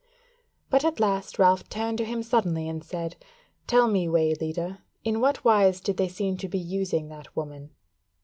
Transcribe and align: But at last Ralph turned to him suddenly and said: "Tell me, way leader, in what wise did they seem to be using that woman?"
But 0.71 0.83
at 0.83 0.99
last 0.99 1.37
Ralph 1.37 1.69
turned 1.69 1.99
to 1.99 2.05
him 2.05 2.23
suddenly 2.23 2.67
and 2.67 2.83
said: 2.83 3.17
"Tell 3.67 3.87
me, 3.87 4.07
way 4.09 4.33
leader, 4.33 4.79
in 5.03 5.19
what 5.21 5.45
wise 5.45 5.79
did 5.79 5.97
they 5.97 6.07
seem 6.09 6.37
to 6.37 6.47
be 6.49 6.57
using 6.57 7.09
that 7.09 7.35
woman?" 7.35 7.69